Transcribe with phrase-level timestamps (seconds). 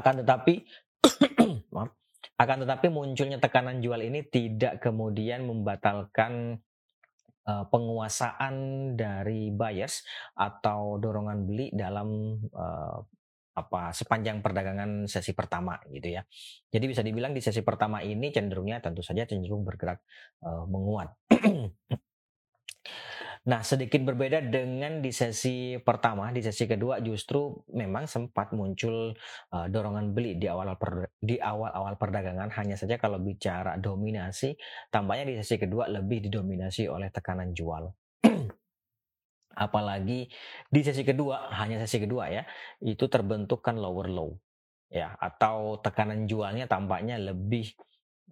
[0.00, 0.64] akan tetapi
[2.36, 6.60] akan tetapi munculnya tekanan jual ini tidak kemudian membatalkan
[7.46, 8.54] penguasaan
[8.98, 10.02] dari buyers
[10.34, 12.98] atau dorongan beli dalam uh,
[13.56, 16.22] apa sepanjang perdagangan sesi pertama gitu ya.
[16.68, 20.04] Jadi bisa dibilang di sesi pertama ini cenderungnya tentu saja cenderung bergerak
[20.44, 21.16] uh, menguat.
[23.46, 29.14] Nah, sedikit berbeda dengan di sesi pertama, di sesi kedua justru memang sempat muncul
[29.54, 32.50] uh, dorongan beli di awal per, di awal-awal perdagangan.
[32.58, 34.58] Hanya saja kalau bicara dominasi,
[34.90, 37.86] tampaknya di sesi kedua lebih didominasi oleh tekanan jual.
[39.64, 40.26] Apalagi
[40.66, 42.42] di sesi kedua, hanya sesi kedua ya,
[42.82, 44.34] itu terbentukkan lower low
[44.86, 47.74] ya atau tekanan jualnya tampaknya lebih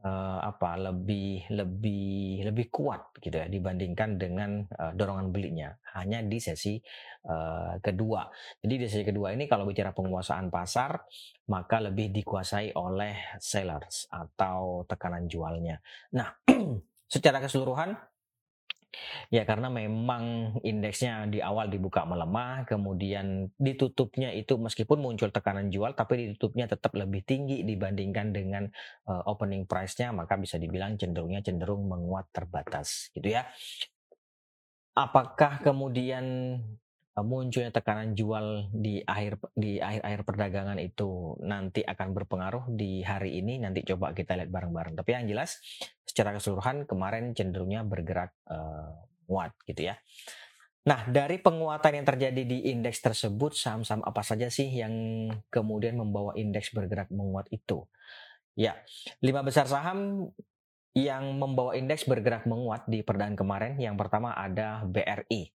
[0.02, 6.38] uh, apa lebih lebih lebih kuat gitu ya dibandingkan dengan uh, dorongan belinya hanya di
[6.42, 6.80] sesi
[7.28, 8.26] uh, kedua.
[8.58, 10.98] Jadi di sesi kedua ini kalau bicara penguasaan pasar
[11.46, 15.78] maka lebih dikuasai oleh sellers atau tekanan jualnya.
[16.16, 16.32] Nah,
[17.14, 17.94] secara keseluruhan
[19.32, 25.96] Ya karena memang indeksnya di awal dibuka melemah, kemudian ditutupnya itu meskipun muncul tekanan jual,
[25.96, 28.64] tapi ditutupnya tetap lebih tinggi dibandingkan dengan
[29.08, 33.48] uh, opening price-nya, maka bisa dibilang cenderungnya cenderung menguat terbatas, gitu ya.
[34.94, 36.56] Apakah kemudian
[37.22, 43.62] munculnya tekanan jual di akhir di akhir-akhir perdagangan itu nanti akan berpengaruh di hari ini
[43.62, 44.98] nanti coba kita lihat bareng-bareng.
[44.98, 45.62] Tapi yang jelas
[46.02, 48.98] secara keseluruhan kemarin cenderungnya bergerak uh,
[49.70, 49.94] gitu ya.
[50.90, 54.92] Nah dari penguatan yang terjadi di indeks tersebut saham-saham apa saja sih yang
[55.54, 57.86] kemudian membawa indeks bergerak menguat itu?
[58.58, 58.74] Ya
[59.22, 60.30] lima besar saham
[60.98, 63.74] yang membawa indeks bergerak menguat di perdagangan kemarin.
[63.78, 65.54] Yang pertama ada BRI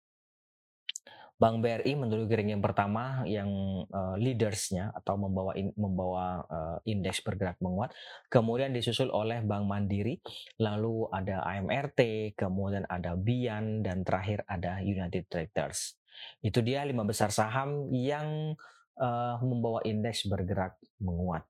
[1.38, 3.46] Bank BRI menurut yang pertama yang
[3.94, 7.94] uh, leadersnya atau membawa in, membawa uh, indeks bergerak menguat,
[8.26, 10.18] kemudian disusul oleh Bank Mandiri,
[10.58, 15.94] lalu ada AMRT, kemudian ada Bian dan terakhir ada United Traders.
[16.42, 18.58] Itu dia lima besar saham yang
[18.98, 21.46] uh, membawa indeks bergerak menguat.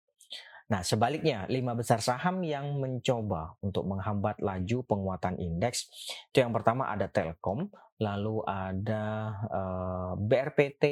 [0.68, 5.88] Nah, sebaliknya, lima besar saham yang mencoba untuk menghambat laju penguatan indeks,
[6.28, 10.84] itu yang pertama ada Telkom, lalu ada uh, eh, BRPT,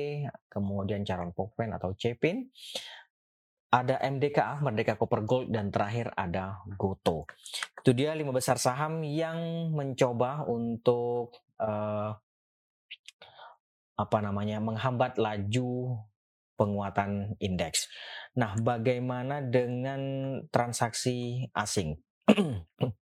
[0.51, 2.51] kemudian Caron Pokpen atau Cepin,
[3.71, 7.27] ada MDKA, Merdeka Copper Gold, dan terakhir ada Goto.
[7.83, 12.11] Itu dia lima besar saham yang mencoba untuk uh,
[13.97, 16.03] apa namanya menghambat laju
[16.57, 17.87] penguatan indeks.
[18.35, 20.01] Nah, bagaimana dengan
[20.51, 22.01] transaksi asing?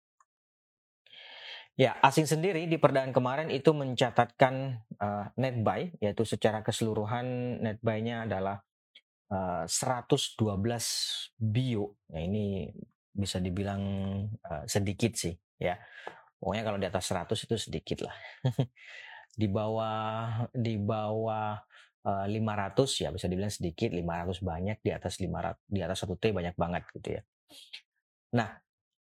[1.75, 7.79] ya, asing sendiri di perdagangan kemarin itu mencatatkan uh, net buy, yaitu secara keseluruhan net
[7.83, 8.63] buy-nya adalah
[9.31, 10.39] uh, 112
[11.39, 11.95] bio.
[12.11, 12.71] Nah, ini
[13.15, 13.83] bisa dibilang
[14.43, 15.79] uh, sedikit sih, ya.
[16.39, 18.15] Pokoknya kalau di atas 100 itu sedikit lah.
[19.35, 21.59] di bawah di bawah
[22.05, 26.23] 500 eh, ya bisa dibilang sedikit, 500 banyak, di atas 500 di atas 1 T
[26.31, 27.21] banyak banget gitu ya.
[28.37, 28.49] Nah,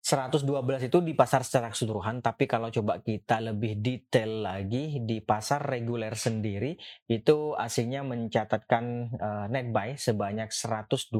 [0.06, 0.47] 112
[0.87, 6.14] itu di pasar secara keseluruhan, tapi kalau coba kita lebih detail lagi di pasar reguler
[6.14, 6.79] sendiri
[7.11, 11.11] itu asingnya mencatatkan uh, net buy sebanyak 126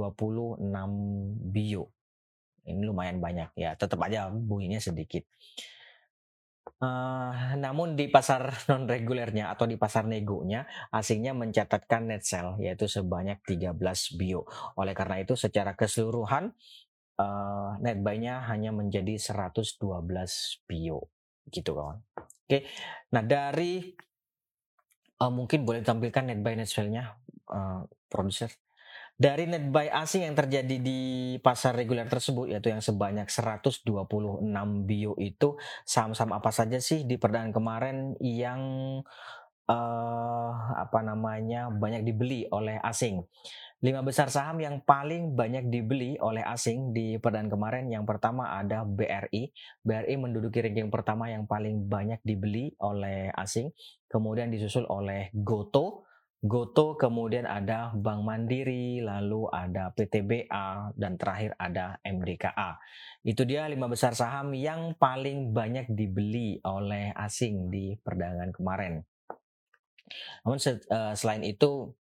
[1.51, 1.91] bio.
[2.63, 5.27] Ini lumayan banyak ya, tetap aja bunyinya sedikit.
[6.77, 12.87] Uh, namun di pasar non regulernya atau di pasar negonya asingnya mencatatkan net sell yaitu
[12.87, 13.75] sebanyak 13
[14.15, 14.47] bio.
[14.79, 16.55] Oleh karena itu secara keseluruhan
[17.21, 19.81] uh, net buy-nya hanya menjadi 112
[20.69, 21.01] bio
[21.49, 21.99] gitu kawan.
[22.47, 22.67] Oke.
[23.15, 23.95] Nah, dari
[25.23, 27.17] uh, mungkin boleh tampilkan net buy net sell-nya
[27.51, 28.53] uh, produser.
[29.17, 31.01] Dari net buy asing yang terjadi di
[31.41, 33.81] pasar reguler tersebut yaitu yang sebanyak 126
[34.85, 35.57] bio itu
[35.89, 38.61] saham-saham apa saja sih di perdagangan kemarin yang
[39.73, 43.25] uh, apa namanya banyak dibeli oleh asing.
[43.87, 48.83] Lima besar saham yang paling banyak dibeli oleh asing di perdana kemarin yang pertama ada
[48.83, 49.55] BRI.
[49.87, 53.71] BRI menduduki ranking pertama yang paling banyak dibeli oleh asing.
[54.11, 56.03] Kemudian disusul oleh Goto.
[56.43, 62.83] Goto kemudian ada Bank Mandiri, lalu ada PTBA, dan terakhir ada MDKA.
[63.23, 69.07] Itu dia lima besar saham yang paling banyak dibeli oleh asing di perdagangan kemarin.
[70.43, 71.95] Namun eh, selain itu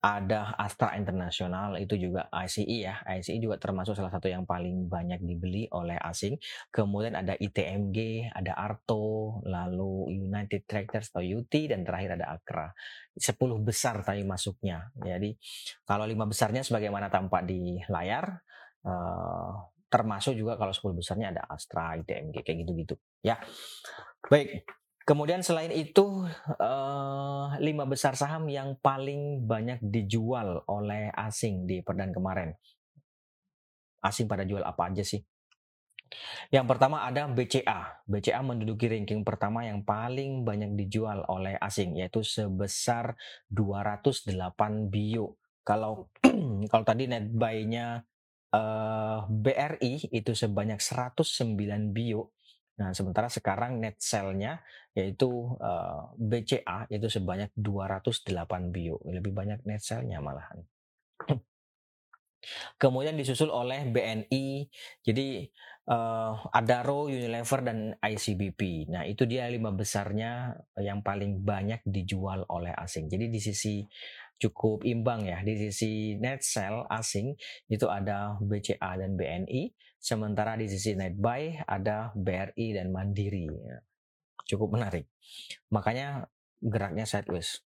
[0.00, 3.04] ada Astra Internasional itu juga ICE ya.
[3.04, 6.40] ICE juga termasuk salah satu yang paling banyak dibeli oleh asing.
[6.72, 12.72] Kemudian ada ITMG, ada Arto, lalu United Tractors atau UT dan terakhir ada Akra.
[13.12, 14.88] 10 besar tadi masuknya.
[14.96, 15.36] Jadi
[15.84, 18.40] kalau lima besarnya sebagaimana tampak di layar
[18.88, 19.52] uh,
[19.92, 23.36] termasuk juga kalau 10 besarnya ada Astra, ITMG kayak gitu-gitu ya.
[24.32, 24.64] Baik,
[25.10, 26.22] Kemudian selain itu
[26.62, 32.54] uh, lima besar saham yang paling banyak dijual oleh asing di perdan kemarin.
[34.06, 35.18] Asing pada jual apa aja sih?
[36.54, 38.06] Yang pertama ada BCA.
[38.06, 43.18] BCA menduduki ranking pertama yang paling banyak dijual oleh asing yaitu sebesar
[43.50, 44.30] 208
[44.94, 45.34] bio.
[45.66, 46.06] Kalau
[46.70, 48.06] kalau tadi net buy-nya
[48.54, 51.50] uh, BRI itu sebanyak 109
[51.90, 52.30] bio,
[52.78, 54.62] Nah, sementara sekarang net sell-nya
[54.94, 60.62] yaitu eh, BCA itu sebanyak 208 bio, lebih banyak net sell-nya malahan.
[62.80, 64.64] Kemudian disusul oleh BNI,
[65.04, 65.44] jadi
[65.92, 68.88] uh, Adaro, Unilever dan ICBP.
[68.88, 73.12] Nah itu dia lima besarnya yang paling banyak dijual oleh asing.
[73.12, 73.84] Jadi di sisi
[74.40, 77.36] cukup imbang ya, di sisi net sell asing
[77.68, 79.68] itu ada BCA dan BNI,
[80.00, 83.44] Sementara di sisi net buy ada BRI dan Mandiri.
[83.52, 83.84] Ya.
[84.48, 85.04] Cukup menarik.
[85.68, 86.24] Makanya
[86.64, 87.60] geraknya sideways.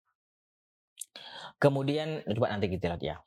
[1.61, 3.17] Kemudian coba nanti kita lihat ya.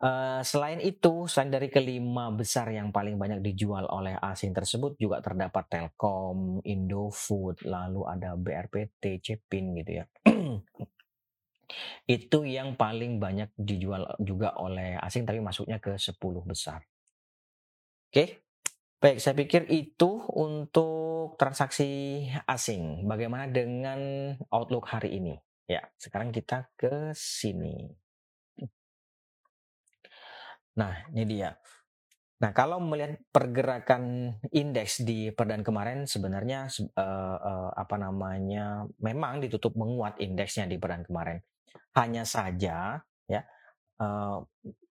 [0.00, 5.20] Uh, selain itu, selain dari kelima besar yang paling banyak dijual oleh asing tersebut juga
[5.20, 10.08] terdapat Telkom, Indofood, lalu ada BRPT, Cepin gitu ya.
[12.16, 16.16] itu yang paling banyak dijual juga oleh asing tapi masuknya ke 10
[16.48, 16.80] besar.
[18.10, 18.42] Oke,
[18.98, 19.22] baik.
[19.22, 23.06] Saya pikir itu untuk transaksi asing.
[23.06, 25.38] Bagaimana dengan outlook hari ini?
[25.70, 27.86] Ya, sekarang kita ke sini.
[30.74, 31.54] Nah, ini dia.
[32.42, 36.66] Nah, kalau melihat pergerakan indeks di perdana kemarin sebenarnya
[36.98, 41.38] uh, uh, apa namanya memang ditutup menguat indeksnya di perdana kemarin.
[41.94, 42.98] Hanya saja
[43.30, 43.42] ya
[44.02, 44.42] uh,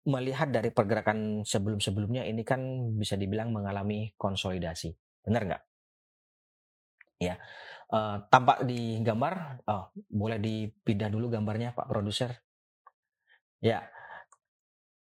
[0.05, 2.61] melihat dari pergerakan sebelum-sebelumnya ini kan
[2.93, 4.93] bisa dibilang mengalami konsolidasi.
[5.25, 5.63] Benar nggak?
[7.19, 7.41] Ya,
[7.89, 9.65] uh, tampak di gambar.
[9.65, 12.37] Oh, boleh dipindah dulu gambarnya, Pak Produser.
[13.63, 13.89] Ya,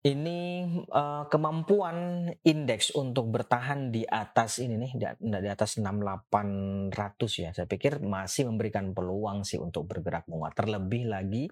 [0.06, 0.62] ini
[0.94, 7.50] uh, kemampuan indeks untuk bertahan di atas ini nih, di atas 6800 ya.
[7.50, 10.54] Saya pikir masih memberikan peluang sih untuk bergerak menguat.
[10.54, 11.44] Terlebih lagi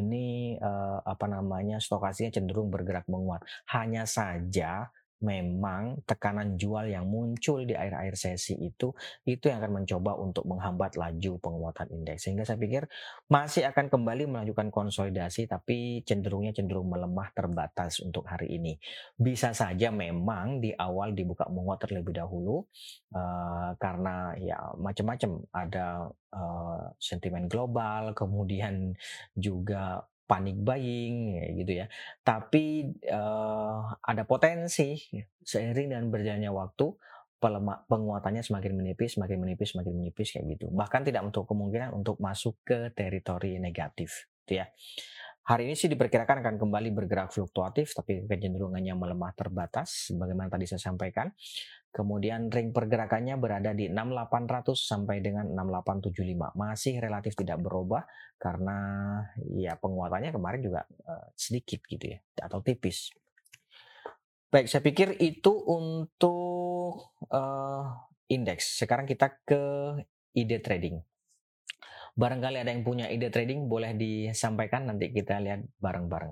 [0.00, 3.46] ini uh, apa namanya stokasinya cenderung bergerak menguat.
[3.70, 4.90] Hanya saja
[5.22, 8.90] memang tekanan jual yang muncul di akhir-akhir sesi itu
[9.28, 12.26] itu yang akan mencoba untuk menghambat laju penguatan indeks.
[12.26, 12.88] Sehingga saya pikir
[13.30, 18.76] masih akan kembali melanjutkan konsolidasi tapi cenderungnya cenderung melemah terbatas untuk hari ini.
[19.14, 22.64] Bisa saja memang di awal dibuka menguat terlebih dahulu
[23.14, 25.46] uh, karena ya macam-macam.
[25.54, 28.96] Ada uh, sentimen global kemudian
[29.36, 31.86] juga panik buying ya gitu ya.
[32.24, 34.96] Tapi uh, ada potensi
[35.44, 36.86] seiring dengan berjalannya waktu
[37.88, 40.72] penguatannya semakin menipis, semakin menipis, semakin menipis kayak gitu.
[40.72, 44.66] Bahkan tidak untuk kemungkinan untuk masuk ke teritori negatif, gitu ya.
[45.44, 50.80] Hari ini sih diperkirakan akan kembali bergerak fluktuatif, tapi kecenderungannya melemah terbatas, sebagaimana tadi saya
[50.80, 51.28] sampaikan.
[51.92, 56.56] Kemudian ring pergerakannya berada di 6800 sampai dengan 6875.
[56.56, 58.08] Masih relatif tidak berubah
[58.40, 58.76] karena
[59.52, 63.12] ya penguatannya kemarin juga uh, sedikit gitu ya atau tipis.
[64.48, 67.84] Baik, saya pikir itu untuk uh,
[68.32, 68.80] indeks.
[68.80, 69.62] Sekarang kita ke
[70.32, 71.04] ide trading.
[72.14, 76.30] Barangkali ada yang punya ide trading boleh disampaikan nanti kita lihat bareng-bareng.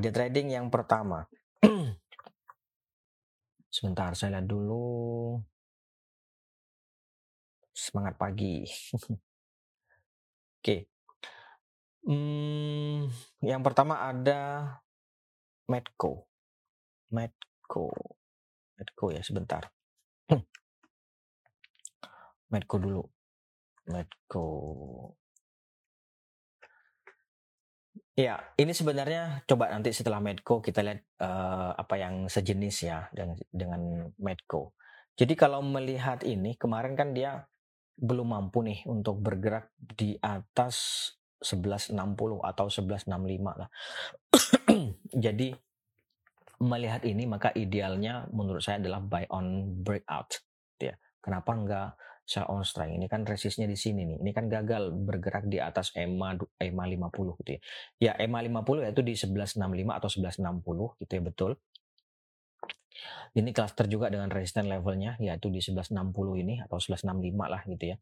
[0.00, 1.28] Ide trading yang pertama.
[3.76, 5.36] Sebentar, saya lihat dulu.
[7.76, 8.64] Semangat pagi.
[10.58, 10.88] Oke.
[12.08, 13.12] Hmm,
[13.44, 14.72] yang pertama ada
[15.68, 16.24] Medco.
[17.12, 17.92] Medco.
[18.80, 19.68] Medco ya, sebentar.
[22.52, 23.17] Medco dulu.
[23.88, 24.48] Medco.
[28.18, 33.38] Ya, ini sebenarnya coba nanti setelah Medco kita lihat uh, apa yang sejenis ya dengan
[33.54, 33.82] dengan
[34.18, 34.74] Medco.
[35.14, 37.46] Jadi kalau melihat ini kemarin kan dia
[37.98, 41.10] belum mampu nih untuk bergerak di atas
[41.42, 41.94] 1160
[42.42, 43.06] atau 1165
[43.58, 43.70] lah.
[45.26, 45.54] Jadi
[46.58, 50.42] melihat ini maka idealnya menurut saya adalah buy on breakout
[50.82, 50.94] ya.
[51.22, 51.88] Kenapa enggak
[52.28, 54.18] sell on strike ini kan resistnya di sini nih.
[54.20, 57.60] Ini kan gagal bergerak di atas EMA EMA 50 gitu ya.
[57.96, 61.52] Ya EMA 50 yaitu di 1165 atau 1160 gitu ya betul.
[63.32, 67.96] Ini cluster juga dengan resisten levelnya yaitu di 1160 ini atau 1165 lah gitu ya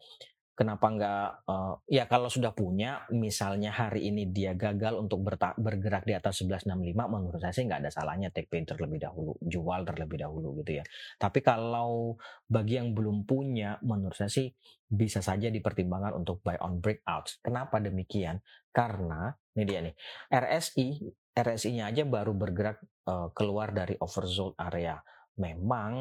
[0.57, 5.21] kenapa nggak uh, ya kalau sudah punya misalnya hari ini dia gagal untuk
[5.61, 9.85] bergerak di atas 1165 menurut saya sih nggak ada salahnya take pain terlebih dahulu jual
[9.85, 10.85] terlebih dahulu gitu ya.
[11.21, 12.17] Tapi kalau
[12.49, 14.49] bagi yang belum punya menurut saya sih
[14.89, 18.41] bisa saja dipertimbangkan untuk buy on breakout kenapa demikian?
[18.73, 19.95] Karena ini dia nih
[20.33, 20.89] RSI
[21.37, 24.97] RSI-nya aja baru bergerak uh, keluar dari oversold area
[25.37, 25.93] memang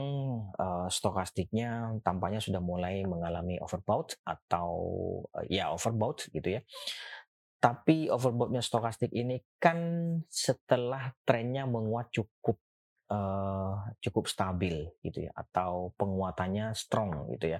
[0.56, 4.70] uh, stokastiknya tampaknya sudah mulai mengalami overbought atau
[5.36, 6.62] uh, ya overbought gitu ya.
[7.60, 9.78] Tapi overboughtnya stokastik ini kan
[10.32, 12.62] setelah trennya menguat cukup
[13.12, 17.60] uh, cukup stabil gitu ya atau penguatannya strong gitu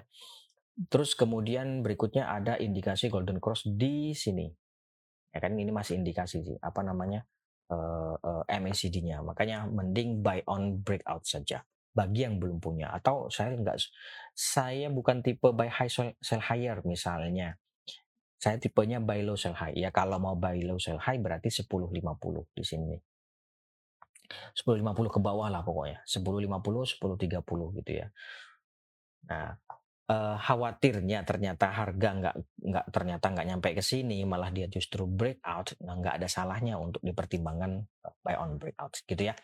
[0.88, 4.48] Terus kemudian berikutnya ada indikasi golden cross di sini.
[5.32, 7.28] Ya kan ini masih indikasi sih apa namanya
[7.70, 9.22] uh, uh, MACD-nya.
[9.22, 11.62] Makanya mending buy on breakout saja
[11.96, 13.80] bagi yang belum punya atau saya enggak
[14.36, 17.56] saya bukan tipe buy high sell higher misalnya.
[18.36, 19.72] Saya tipenya buy low sell high.
[19.72, 21.96] Ya kalau mau buy low sell high berarti 10.50
[22.52, 22.96] di sini.
[24.52, 26.04] 10.50 ke bawah lah pokoknya.
[26.04, 28.06] 10.50, 10.30 gitu ya.
[29.26, 29.56] Nah,
[30.06, 35.74] uh, khawatirnya ternyata harga nggak nggak ternyata nggak nyampe ke sini malah dia justru breakout
[35.82, 39.34] nah nggak ada salahnya untuk dipertimbangkan eh, buy on breakout gitu ya.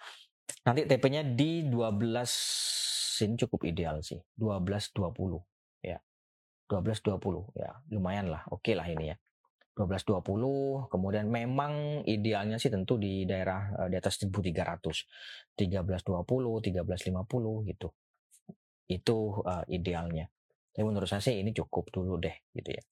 [0.63, 5.99] Nanti TP-nya di 12 ini cukup ideal sih 12.20 ya.
[6.71, 9.17] 12.20 ya lumayan lah oke okay lah ini ya.
[9.73, 17.89] 12.20 kemudian memang idealnya sih tentu di daerah uh, di atas 1300 13.20 13.50 gitu.
[18.93, 20.29] Itu uh, idealnya
[20.73, 22.83] tapi menurut saya sih ini cukup dulu deh gitu ya.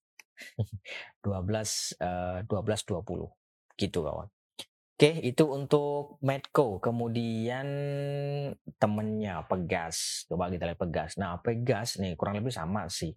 [1.25, 4.29] 12 uh, 12 20 gitu kawan.
[5.01, 6.77] Oke, itu untuk Medco.
[6.77, 7.65] Kemudian
[8.77, 10.29] temennya Pegas.
[10.29, 11.17] Coba kita lihat Pegas.
[11.17, 13.09] Nah, Pegas nih kurang lebih sama sih.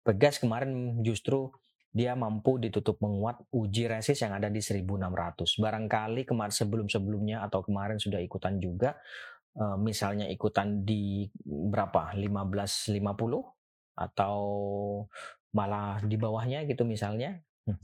[0.00, 1.52] Pegas kemarin justru
[1.92, 5.60] dia mampu ditutup menguat uji resist yang ada di 1600.
[5.60, 8.96] Barangkali kemarin sebelum-sebelumnya atau kemarin sudah ikutan juga.
[9.52, 12.16] Uh, misalnya ikutan di berapa?
[12.16, 13.55] 1550
[13.96, 14.36] atau
[15.56, 17.40] malah di bawahnya gitu misalnya.
[17.64, 17.80] Hmm.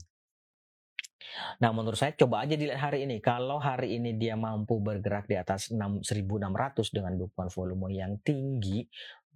[1.59, 3.17] Nah, menurut saya coba aja dilihat hari ini.
[3.23, 8.85] Kalau hari ini dia mampu bergerak di atas 1600 dengan dukungan volume yang tinggi,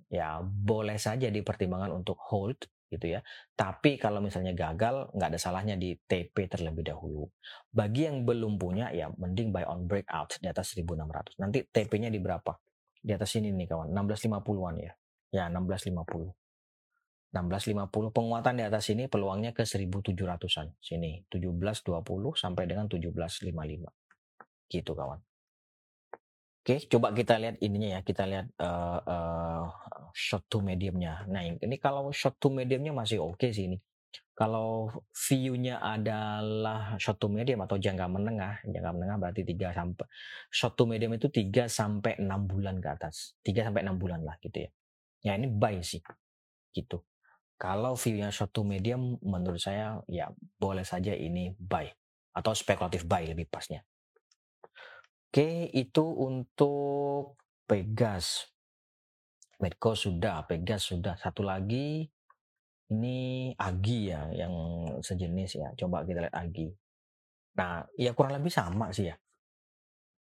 [0.08, 3.20] ya boleh saja dipertimbangkan untuk hold gitu ya.
[3.56, 7.28] Tapi kalau misalnya gagal, nggak ada salahnya di TP terlebih dahulu.
[7.72, 11.36] Bagi yang belum punya, ya mending buy on breakout di atas 1600.
[11.42, 12.56] Nanti TP-nya di berapa?
[13.04, 14.94] Di atas sini nih kawan, 1650-an ya.
[15.28, 16.47] Ya, 1650.
[17.32, 20.80] 1650 penguatan di atas ini peluangnya ke 1700-an.
[20.80, 22.02] Sini 1720
[22.34, 24.72] sampai dengan 1755.
[24.72, 25.20] Gitu kawan.
[26.68, 28.00] Oke, coba kita lihat ininya ya.
[28.04, 29.64] Kita lihat uh, uh,
[30.12, 31.24] short to mediumnya.
[31.32, 33.80] Nah, ini kalau short to mediumnya masih oke okay sih ini.
[34.38, 40.06] Kalau view-nya adalah short to medium atau jangka menengah, jangka menengah berarti 3 sampai
[40.54, 43.34] short to medium itu 3 sampai 6 bulan ke atas.
[43.42, 44.70] 3 sampai 6 bulan lah gitu ya.
[45.26, 46.06] Ya ini buy sih.
[46.70, 47.02] Gitu.
[47.58, 50.30] Kalau view-nya to medium, menurut saya ya
[50.62, 51.90] boleh saja ini buy
[52.38, 53.82] atau spekulatif buy lebih pasnya.
[55.28, 57.34] Oke, itu untuk
[57.68, 58.54] Pegas.
[59.58, 61.18] Medco sudah, Pegas sudah.
[61.18, 62.06] Satu lagi
[62.94, 64.54] ini Agi ya yang
[65.02, 65.70] sejenis ya.
[65.74, 66.70] Coba kita lihat Agi.
[67.58, 69.18] Nah, ya kurang lebih sama sih ya.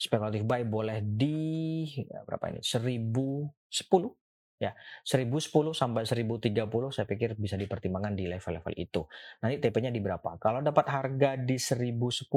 [0.00, 2.64] Spekulatif buy boleh di ya, berapa ini?
[2.64, 4.21] 1010
[4.62, 9.02] Ya, 1010 sampai 1030 saya pikir bisa dipertimbangkan di level-level itu.
[9.42, 10.38] Nanti TP-nya di berapa?
[10.38, 12.30] Kalau dapat harga di 1010,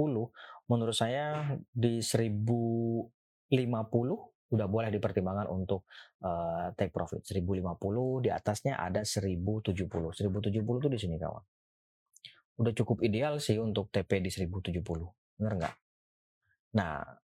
[0.66, 3.14] menurut saya di 1050
[4.46, 5.86] udah boleh dipertimbangkan untuk
[6.26, 7.22] uh, take profit.
[7.22, 11.46] 1050 di atasnya ada 1070 1070 itu di sini kawan.
[12.58, 14.82] Udah cukup ideal sih untuk TP di 1070
[15.38, 15.76] bener nggak?
[16.80, 17.25] Nah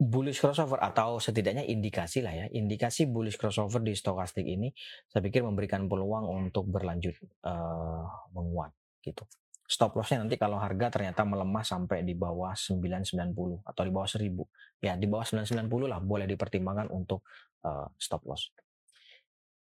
[0.00, 4.72] bullish crossover atau setidaknya indikasi lah ya indikasi bullish crossover di stokastik ini
[5.04, 8.72] saya pikir memberikan peluang untuk berlanjut uh, menguat
[9.04, 9.28] gitu.
[9.70, 14.82] Stop lossnya nanti kalau harga ternyata melemah sampai di bawah 990 atau di bawah 1000
[14.82, 17.20] ya di bawah 990 lah boleh dipertimbangkan untuk
[17.68, 18.50] uh, stop loss.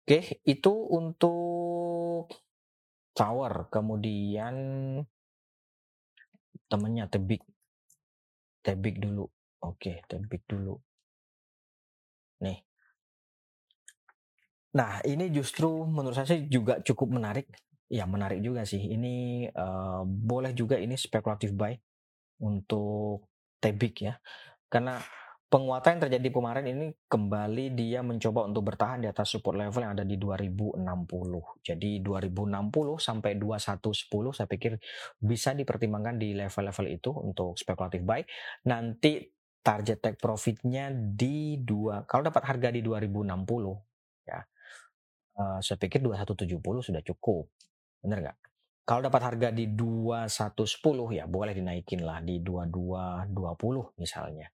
[0.08, 2.32] Oke itu untuk
[3.12, 4.56] tower kemudian
[6.72, 7.44] temennya tebik
[8.64, 9.28] tebik dulu
[9.60, 10.80] Oke, tebik dulu.
[12.44, 12.64] Nih.
[14.76, 17.50] Nah, ini justru menurut saya sih juga cukup menarik.
[17.90, 18.80] Ya, menarik juga sih.
[18.80, 21.74] Ini uh, boleh juga ini spekulatif buy
[22.46, 23.28] untuk
[23.60, 24.14] tebik ya.
[24.70, 25.02] Karena
[25.50, 29.98] penguatan yang terjadi kemarin ini kembali dia mencoba untuk bertahan di atas support level yang
[29.98, 30.86] ada di 2060.
[31.66, 34.78] Jadi 2060 sampai 2110 saya pikir
[35.18, 38.22] bisa dipertimbangkan di level-level itu untuk spekulatif buy.
[38.70, 44.40] Nanti target take profitnya di dua kalau dapat harga di 2060 ya.
[45.40, 47.48] Uh, saya pikir 2170 sudah cukup
[48.04, 48.38] benar nggak?
[48.84, 54.50] Kalau dapat harga di 2110 ya boleh dinaikin lah di 2220 misalnya.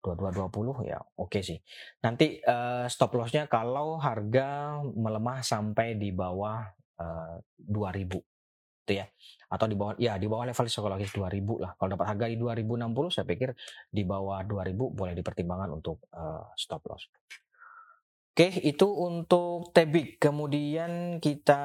[0.00, 1.58] 2220 ya oke okay sih.
[2.00, 6.64] Nanti uh, stop lossnya kalau harga melemah sampai di bawah
[6.96, 8.29] uh, 2000
[8.90, 9.06] gitu ya
[9.50, 13.14] atau di bawah ya di bawah level psikologis 2000 lah kalau dapat harga di 2060
[13.14, 13.54] saya pikir
[13.90, 17.06] di bawah 2000 boleh dipertimbangkan untuk uh, stop loss
[18.30, 20.22] Oke, itu untuk Tebik.
[20.22, 21.60] Kemudian kita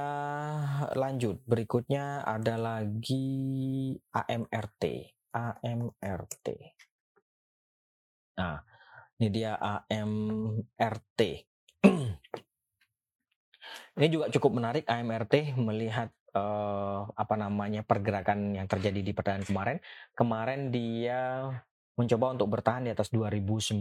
[0.97, 1.37] lanjut.
[1.45, 4.83] Berikutnya ada lagi AMRT.
[5.29, 6.47] AMRT.
[8.41, 8.59] Nah,
[9.21, 11.21] ini dia AMRT.
[13.95, 19.77] ini juga cukup menarik AMRT melihat uh, apa namanya pergerakan yang terjadi di perdagangan kemarin.
[20.13, 21.49] Kemarin dia
[21.95, 23.79] mencoba untuk bertahan di atas 2.900,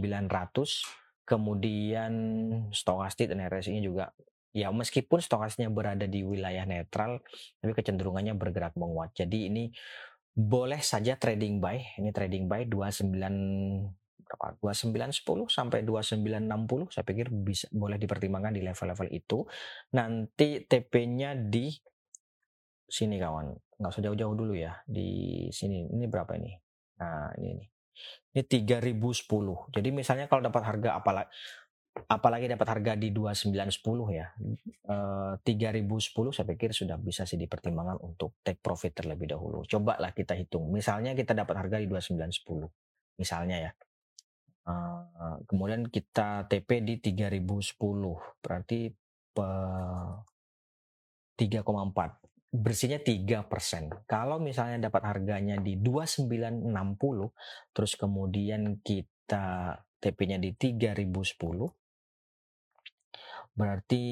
[1.27, 2.13] kemudian
[2.71, 4.15] stokastik dan RSI-nya juga
[4.55, 7.19] ya meskipun stokastiknya berada di wilayah netral,
[7.59, 9.11] tapi kecenderungannya bergerak menguat.
[9.11, 9.67] Jadi ini
[10.31, 13.11] boleh saja trading buy, ini trading buy 29
[14.25, 19.45] berapa 2910 sampai 2960 saya pikir bisa boleh dipertimbangkan di level-level itu.
[19.93, 21.69] Nanti TP-nya di
[22.87, 23.53] sini kawan.
[23.81, 25.89] Nggak usah jauh-jauh dulu ya di sini.
[25.89, 26.51] Ini berapa ini?
[27.01, 27.65] Nah ini ini.
[28.35, 31.31] Ini 3010 jadi misalnya kalau dapat harga apalagi
[31.95, 34.27] apalagi dapat harga di 2910 ya
[34.83, 39.63] eh, 3010 saya pikir sudah bisa sih dipertimbangkan untuk take profit terlebih dahulu.
[39.63, 40.67] Coba lah kita hitung.
[40.75, 42.67] Misalnya kita dapat harga di 2910
[43.15, 43.71] misalnya ya.
[44.67, 48.91] Eh, kemudian kita TP di 3010 berarti
[51.35, 54.07] 3,4 bersihnya 3%.
[54.07, 56.65] Kalau misalnya dapat harganya di 2960
[57.75, 61.15] terus kemudian kita TP-nya di 3010
[63.55, 64.03] berarti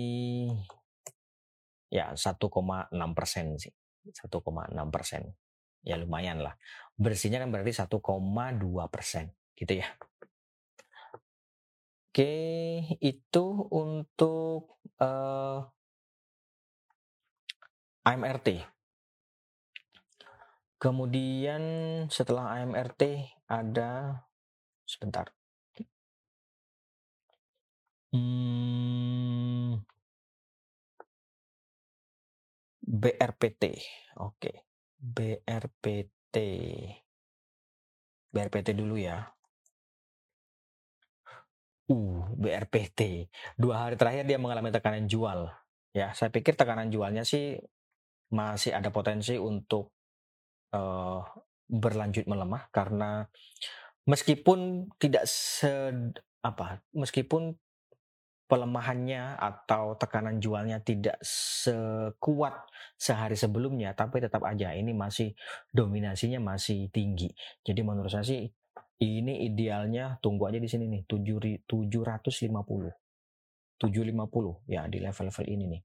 [1.91, 3.73] ya 1,6 persen sih.
[4.03, 5.21] 1,6 persen.
[5.84, 6.56] Ya lumayan lah.
[6.95, 7.99] Bersihnya kan berarti 1,2
[8.88, 9.88] persen gitu ya.
[12.13, 12.34] Oke
[13.01, 15.65] itu untuk uh,
[18.04, 18.68] AMRT
[20.80, 21.63] kemudian
[22.12, 23.04] setelah AMRT
[23.48, 24.24] ada
[24.84, 25.32] sebentar
[28.13, 29.82] Hmm.
[32.86, 33.82] BRPT.
[34.22, 34.70] Oke.
[35.02, 36.38] BRPT.
[38.30, 39.34] BRPT dulu ya.
[41.89, 43.34] Uh, BRPT.
[43.58, 45.50] Dua hari terakhir dia mengalami tekanan jual.
[45.98, 47.58] Ya, saya pikir tekanan jualnya sih
[48.34, 49.93] masih ada potensi untuk
[50.74, 51.22] uh,
[51.69, 53.30] berlanjut melemah karena
[54.10, 55.93] meskipun tidak se
[56.43, 57.56] apa, meskipun
[58.43, 62.67] pelemahannya atau tekanan jualnya tidak sekuat
[63.00, 65.32] sehari sebelumnya, tapi tetap aja ini masih
[65.72, 67.32] dominasinya masih tinggi.
[67.63, 68.43] Jadi menurut saya sih
[69.02, 72.93] ini idealnya tunggu aja di sini nih 7 750.
[73.82, 75.82] 750 ya di level-level ini nih.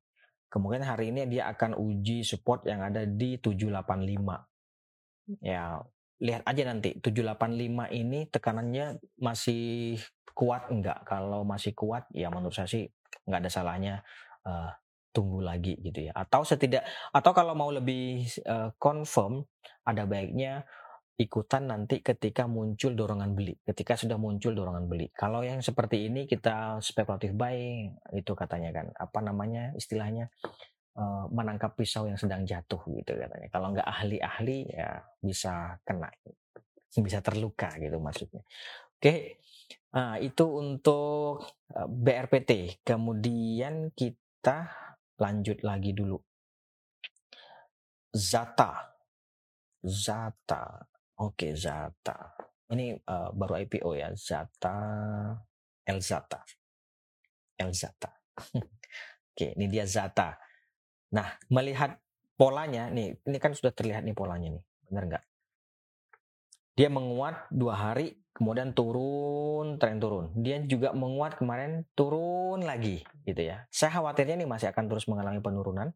[0.48, 5.44] Kemudian hari ini dia akan uji support yang ada di 785.
[5.44, 5.84] Ya,
[6.18, 9.96] lihat aja nanti 785 ini tekanannya masih
[10.34, 12.86] kuat enggak kalau masih kuat ya menurut saya sih
[13.26, 13.94] nggak ada salahnya
[14.46, 14.70] uh,
[15.10, 19.42] tunggu lagi gitu ya atau setidak atau kalau mau lebih uh, confirm
[19.82, 20.62] ada baiknya
[21.18, 26.30] ikutan nanti ketika muncul dorongan beli ketika sudah muncul dorongan beli kalau yang seperti ini
[26.30, 30.30] kita spekulatif buying itu katanya kan apa namanya istilahnya
[30.98, 33.46] Eh, menangkap pisau yang sedang jatuh gitu katanya.
[33.54, 36.10] Kalau nggak ahli-ahli ya bisa kena,
[36.90, 38.42] bisa terluka gitu maksudnya.
[38.98, 39.38] Oke,
[39.94, 42.82] nah, itu untuk eh, BRPT.
[42.82, 44.66] Kemudian kita
[45.22, 46.18] lanjut lagi dulu.
[48.10, 48.90] Zata,
[49.86, 50.82] Zata,
[51.18, 52.34] oke Zata.
[52.68, 54.76] Ini uh, baru IPO ya, Zata,
[55.88, 56.44] Elzata,
[57.56, 58.12] Elzata.
[59.32, 60.36] oke, ini dia Zata.
[61.16, 61.96] Nah, melihat
[62.36, 65.24] polanya nih, ini kan sudah terlihat nih polanya nih, benar nggak?
[66.76, 70.30] Dia menguat dua hari, kemudian turun, tren turun.
[70.36, 73.66] Dia juga menguat kemarin, turun lagi, gitu ya.
[73.72, 75.90] Saya khawatirnya nih masih akan terus mengalami penurunan.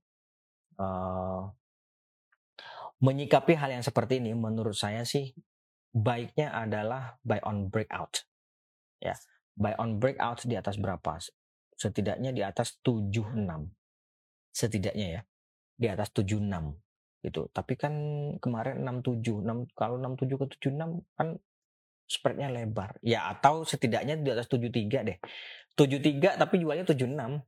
[0.80, 1.52] Uh,
[3.02, 5.34] menyikapi hal yang seperti ini, menurut saya sih
[5.92, 8.24] baiknya adalah buy on breakout.
[9.02, 9.18] Ya,
[9.58, 11.18] buy on breakout di atas berapa?
[11.74, 13.34] Setidaknya di atas 76
[14.52, 15.20] setidaknya ya
[15.80, 16.44] di atas 76
[17.24, 17.48] gitu.
[17.50, 17.94] Tapi kan
[18.38, 21.28] kemarin 67, 6 kalau 67 ke 76 kan
[22.06, 23.00] spreadnya lebar.
[23.00, 25.18] Ya atau setidaknya di atas 73 deh.
[25.74, 27.40] 73 tapi jualnya 76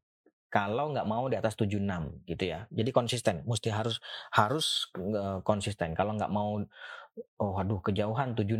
[0.55, 1.83] kalau nggak mau di atas 76
[2.31, 2.71] gitu ya.
[2.71, 3.99] Jadi konsisten, mesti harus
[4.31, 4.87] harus
[5.43, 5.99] konsisten.
[5.99, 6.62] Kalau nggak mau
[7.43, 8.59] oh aduh kejauhan 76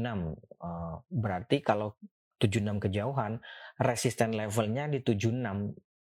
[0.62, 1.98] uh, berarti kalau
[2.38, 3.42] 76 kejauhan
[3.83, 5.42] resisten levelnya di 76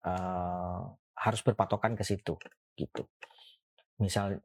[0.07, 0.81] uh,
[1.18, 2.35] harus berpatokan ke situ
[2.79, 3.03] gitu.
[3.99, 4.38] Misal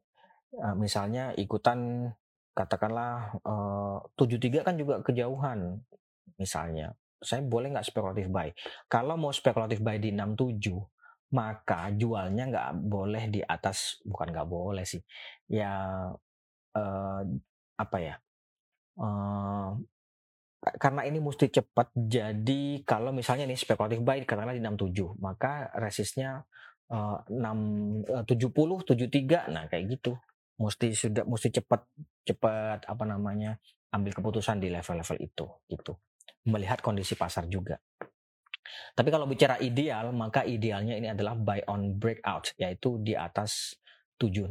[0.58, 2.10] uh, misalnya ikutan
[2.54, 5.82] katakanlah uh, 73 kan juga kejauhan
[6.38, 6.94] misalnya.
[7.18, 8.54] Saya boleh nggak spekulatif buy?
[8.86, 10.97] Kalau mau spekulatif buy di 67
[11.28, 15.00] maka jualnya nggak boleh di atas bukan nggak boleh sih.
[15.48, 15.72] Ya
[16.72, 17.22] uh,
[17.78, 18.14] apa ya
[18.98, 19.76] uh,
[20.58, 26.42] karena ini mesti cepat jadi kalau misalnya nih spekulatif buy katakanlah di 67 maka resistnya
[26.90, 28.52] uh, 6 uh, 70
[28.88, 30.16] 73 nah kayak gitu.
[30.58, 31.86] Mesti sudah mesti cepat
[32.26, 33.62] cepat apa namanya
[33.94, 35.92] ambil keputusan di level-level itu gitu.
[36.50, 37.78] Melihat kondisi pasar juga
[38.92, 43.78] tapi kalau bicara ideal maka idealnya ini adalah buy on breakout yaitu di atas
[44.18, 44.48] 76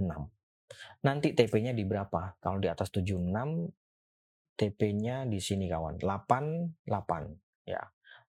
[1.05, 2.35] nanti TP-nya di berapa?
[2.41, 6.01] Kalau di atas 76 TP-nya di sini kawan.
[6.01, 7.81] 88 ya.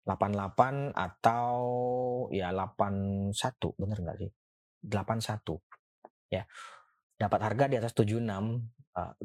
[0.08, 1.52] 88 atau
[2.32, 3.32] ya 81
[3.76, 4.30] bener nggak sih?
[4.84, 6.44] 81 ya.
[7.18, 8.56] Dapat harga di atas 76 uh,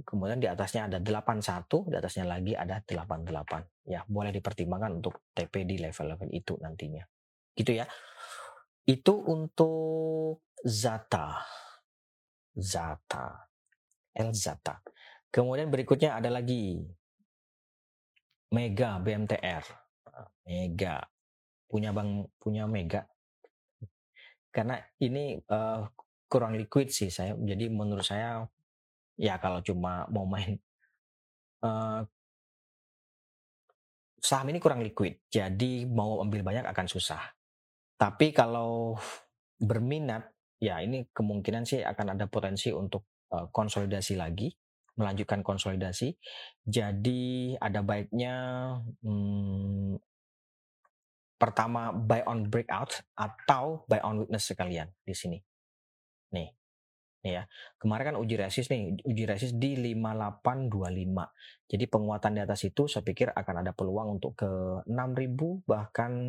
[0.06, 5.68] kemudian di atasnya ada 81 di atasnya lagi ada 88 ya boleh dipertimbangkan untuk TP
[5.68, 7.04] di level-level itu nantinya.
[7.54, 7.86] Gitu ya.
[8.84, 11.40] Itu untuk Zata.
[12.56, 13.50] Zata.
[14.14, 14.80] El Zata.
[15.34, 16.82] Kemudian berikutnya ada lagi.
[18.54, 19.84] Mega BMTR
[20.46, 21.02] Mega.
[21.66, 23.08] Punya Bang punya Mega.
[24.54, 25.82] Karena ini uh,
[26.30, 27.34] kurang liquid sih saya.
[27.34, 28.46] Jadi menurut saya
[29.18, 30.58] ya kalau cuma mau main
[31.64, 32.02] uh,
[34.24, 35.20] saham ini kurang liquid.
[35.28, 37.20] Jadi mau ambil banyak akan susah.
[38.00, 38.96] Tapi kalau
[39.60, 40.32] berminat
[40.64, 43.04] ya ini kemungkinan sih akan ada potensi untuk
[43.36, 44.48] uh, konsolidasi lagi,
[44.96, 46.16] melanjutkan konsolidasi.
[46.64, 48.36] Jadi ada baiknya
[49.04, 50.00] hmm,
[51.36, 55.40] pertama buy on breakout atau buy on weakness sekalian di sini.
[56.32, 56.63] Nih.
[57.24, 57.48] Ya.
[57.80, 61.72] Kemarin kan uji resist nih, uji resist di 5825.
[61.72, 64.52] Jadi penguatan di atas itu saya pikir akan ada peluang untuk ke
[64.84, 66.28] 6000 bahkan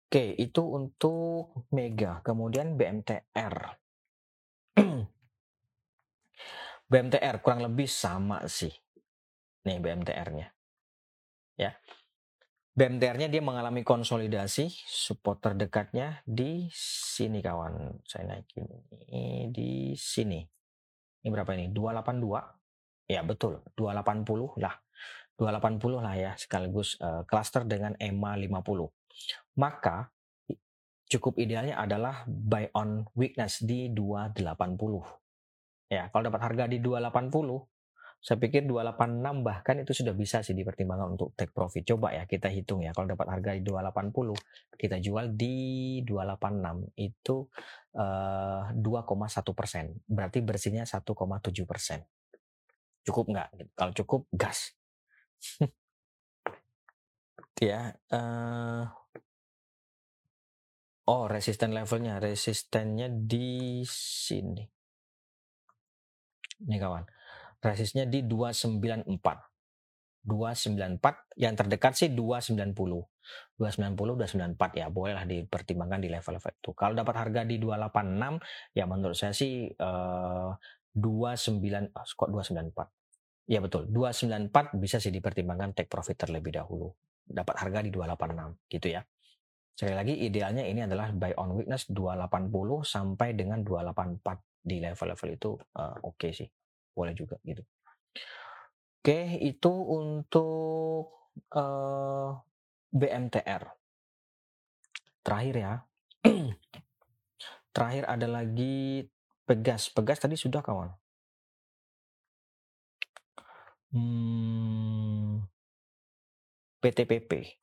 [0.08, 2.24] Oke, itu untuk Mega.
[2.24, 3.56] Kemudian BMTR.
[6.88, 8.72] BMTR kurang lebih sama sih.
[9.68, 10.48] Nih BMTR-nya.
[11.60, 11.76] Ya.
[12.78, 18.06] BMTR-nya dia mengalami konsolidasi, support terdekatnya di sini kawan.
[18.06, 18.70] Saya naikin
[19.10, 20.38] ini di sini.
[21.18, 21.74] Ini berapa ini?
[21.74, 23.10] 282.
[23.10, 24.78] Ya betul, 280 lah.
[25.34, 28.54] 280 lah ya sekaligus uh, cluster dengan EMA 50.
[29.58, 30.14] Maka
[31.10, 34.38] cukup idealnya adalah buy on weakness di 280.
[35.90, 37.58] Ya, kalau dapat harga di 280
[38.18, 41.86] saya pikir 286 bahkan itu sudah bisa sih dipertimbangkan untuk take profit.
[41.86, 42.90] Coba ya kita hitung ya.
[42.90, 44.34] Kalau dapat harga di 280,
[44.74, 45.56] kita jual di
[46.02, 47.46] 286 itu
[47.94, 49.94] uh, eh, 2,1 persen.
[50.02, 52.02] Berarti bersihnya 1,7 persen.
[53.06, 53.48] Cukup nggak?
[53.78, 54.74] Kalau cukup gas.
[57.70, 57.94] ya.
[58.10, 58.82] Uh,
[61.06, 64.66] oh resisten levelnya, resistennya di sini.
[66.58, 67.17] Ini kawan
[67.62, 69.48] resistnya di 294.
[70.28, 72.68] 294 yang terdekat sih 290.
[73.56, 76.70] 290 294 ya bolehlah dipertimbangkan di level-level itu.
[76.76, 80.52] Kalau dapat harga di 286 ya menurut saya sih uh,
[80.92, 83.48] 29 oh, kok 294.
[83.48, 86.92] Ya betul, 294 bisa sih dipertimbangkan take profit terlebih dahulu.
[87.24, 89.00] Dapat harga di 286 gitu ya.
[89.72, 92.50] Sekali lagi idealnya ini adalah buy on weakness 280
[92.84, 96.48] sampai dengan 284 di level-level itu uh, oke okay sih
[96.98, 97.62] boleh juga gitu.
[98.98, 102.34] Oke, itu untuk uh,
[102.90, 103.62] BMTR.
[105.22, 105.74] Terakhir ya.
[107.74, 109.06] Terakhir ada lagi
[109.48, 109.88] Pegas.
[109.88, 110.92] Pegas tadi sudah kawan.
[113.88, 115.48] Hmm,
[116.84, 117.56] PTPP.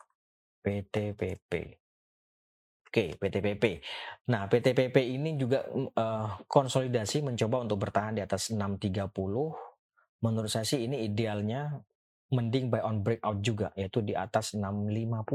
[0.66, 1.52] PTPP.
[2.96, 3.84] Oke, PTPP.
[4.32, 9.12] Nah, PTPP ini juga uh, konsolidasi mencoba untuk bertahan di atas 630.
[10.24, 11.76] Menurut saya sih ini idealnya
[12.32, 15.28] mending buy on breakout juga yaitu di atas 650.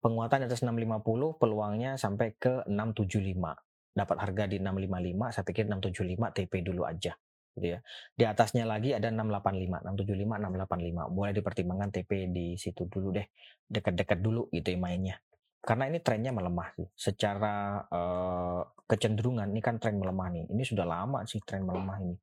[0.00, 3.92] Penguatan di atas 650 peluangnya sampai ke 675.
[3.92, 7.12] Dapat harga di 655, saya pikir 675 TP dulu aja
[7.60, 7.78] gitu ya.
[8.16, 11.12] Di atasnya lagi ada 685, 675, 685.
[11.12, 13.28] Boleh dipertimbangkan TP di situ dulu deh.
[13.68, 15.20] Dekat-dekat dulu gitu ya mainnya
[15.62, 16.88] karena ini trennya melemah sih.
[16.94, 20.44] Secara uh, kecenderungan ini kan tren melemah nih.
[20.48, 22.16] Ini sudah lama sih tren melemah ini.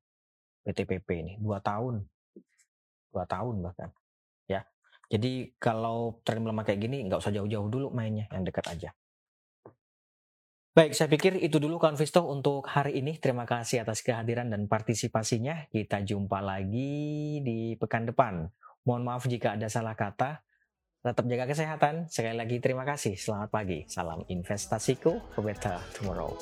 [0.66, 2.02] PTPP ini dua tahun,
[3.14, 3.94] dua tahun bahkan.
[4.50, 4.66] Ya,
[5.06, 8.90] jadi kalau tren melemah kayak gini nggak usah jauh-jauh dulu mainnya, yang dekat aja.
[10.76, 13.16] Baik, saya pikir itu dulu Konvisto untuk hari ini.
[13.16, 15.72] Terima kasih atas kehadiran dan partisipasinya.
[15.72, 18.44] Kita jumpa lagi di pekan depan.
[18.84, 20.44] Mohon maaf jika ada salah kata.
[21.06, 22.10] Tetap jaga kesehatan.
[22.10, 23.14] Sekali lagi terima kasih.
[23.14, 23.86] Selamat pagi.
[23.86, 26.34] Salam investasiku for better tomorrow.